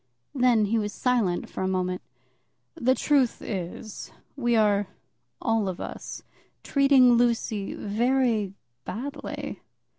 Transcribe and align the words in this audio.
Then 0.33 0.65
he 0.65 0.79
was 0.79 0.93
silent 0.93 1.47
for 1.47 1.61
a 1.61 1.67
moment. 1.67 2.01
"The 2.73 2.95
truth 2.95 3.39
is, 3.39 4.11
we 4.35 4.55
are, 4.55 4.87
all 5.39 5.67
of 5.69 5.79
us, 5.79 6.23
treating 6.63 7.11
Lucy 7.17 7.75
very 7.75 8.55
badly." 8.83 9.61